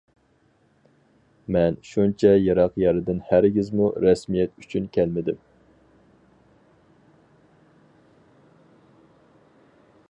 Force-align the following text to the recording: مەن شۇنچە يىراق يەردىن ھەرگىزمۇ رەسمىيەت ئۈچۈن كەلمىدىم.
مەن 1.55 1.75
شۇنچە 1.89 2.31
يىراق 2.45 2.79
يەردىن 2.83 3.19
ھەرگىزمۇ 3.27 3.91
رەسمىيەت 4.05 4.57
ئۈچۈن 4.63 4.89
كەلمىدىم. 4.97 5.39